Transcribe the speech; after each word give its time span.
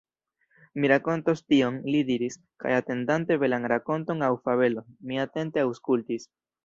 Mi 0.83 0.87
rakontos 0.91 1.43
tion, 1.53 1.77
li 1.95 2.01
diris, 2.07 2.37
kaj 2.63 2.71
atendante 2.77 3.37
belan 3.45 3.67
rakonton 3.75 4.27
aŭ 4.29 4.31
fabelon, 4.49 4.89
mi 5.11 5.21
atente 5.27 5.63
aŭskultis. 5.67 6.27